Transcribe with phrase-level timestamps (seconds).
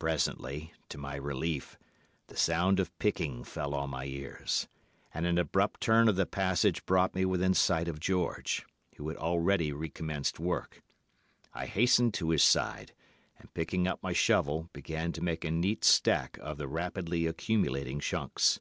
[0.00, 1.78] Presently, to my relief,
[2.26, 4.66] the sound of picking fell on my ears,
[5.14, 9.16] and an abrupt turn of the passage brought me within sight of George, who had
[9.16, 10.82] already recommenced work.
[11.54, 12.94] I hastened to his side,
[13.38, 18.00] and, picking up my shovel, began to make a neat stack of the rapidly accumulating
[18.00, 18.58] chunks.